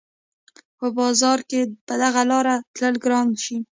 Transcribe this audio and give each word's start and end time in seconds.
په 0.77 0.85
باران 0.97 1.39
کښې 1.49 1.61
په 1.87 1.93
دغه 2.03 2.21
لاره 2.31 2.55
تلل 2.75 2.95
ګران 3.03 3.27
شي 3.43 3.57